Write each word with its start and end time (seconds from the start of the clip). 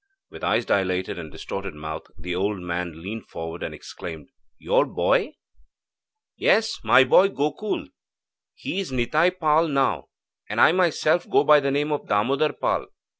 With 0.31 0.43
eyes 0.43 0.65
dilated 0.65 1.19
and 1.19 1.31
distorted 1.31 1.75
mouth, 1.75 2.07
the 2.17 2.35
old 2.35 2.59
man 2.59 3.03
leaned 3.03 3.27
forward 3.27 3.61
and 3.61 3.71
exclaimed: 3.71 4.29
'Your 4.57 4.83
boy?' 4.87 5.33
'Yes, 6.35 6.79
my 6.83 7.03
boy 7.03 7.27
Gokul. 7.29 7.87
He 8.55 8.79
is 8.79 8.91
Nitai 8.91 9.29
Pal 9.39 9.67
now, 9.67 10.05
and 10.49 10.59
I 10.59 10.71
myself 10.71 11.29
go 11.29 11.43
by 11.43 11.59
the 11.59 11.69
name 11.69 11.91
of 11.91 12.07
Damodar 12.07 12.53
Pal. 12.53 12.87